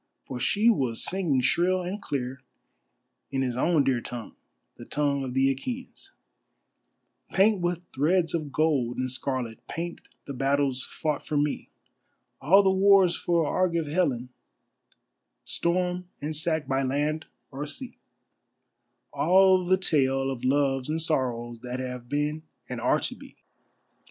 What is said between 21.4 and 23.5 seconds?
that have been and are to be.